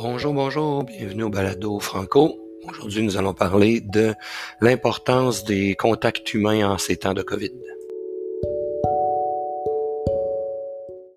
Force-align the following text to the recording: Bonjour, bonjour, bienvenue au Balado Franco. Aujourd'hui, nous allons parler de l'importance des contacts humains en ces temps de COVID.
Bonjour, 0.00 0.32
bonjour, 0.32 0.84
bienvenue 0.84 1.24
au 1.24 1.28
Balado 1.28 1.78
Franco. 1.78 2.38
Aujourd'hui, 2.68 3.02
nous 3.02 3.16
allons 3.16 3.34
parler 3.34 3.80
de 3.80 4.14
l'importance 4.60 5.44
des 5.44 5.74
contacts 5.74 6.32
humains 6.32 6.68
en 6.68 6.78
ces 6.78 6.96
temps 6.96 7.14
de 7.14 7.22
COVID. 7.22 7.52